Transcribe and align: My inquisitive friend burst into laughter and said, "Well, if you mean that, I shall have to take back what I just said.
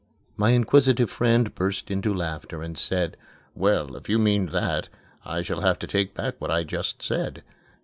My 0.35 0.49
inquisitive 0.53 1.11
friend 1.11 1.53
burst 1.53 1.91
into 1.91 2.11
laughter 2.11 2.63
and 2.63 2.75
said, 2.75 3.17
"Well, 3.53 3.95
if 3.95 4.09
you 4.09 4.17
mean 4.17 4.47
that, 4.47 4.89
I 5.23 5.43
shall 5.43 5.61
have 5.61 5.77
to 5.77 5.85
take 5.85 6.15
back 6.15 6.33
what 6.41 6.49
I 6.49 6.63
just 6.63 7.03
said. 7.03 7.43